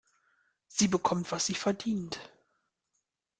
[0.67, 2.33] Sie bekommt, was sie verdient.